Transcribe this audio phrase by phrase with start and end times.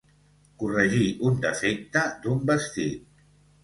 [0.63, 3.27] Corregir un defecte d'un vestit.